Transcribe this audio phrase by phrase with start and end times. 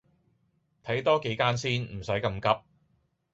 [0.83, 2.63] 睇多幾間先，唔洗咁急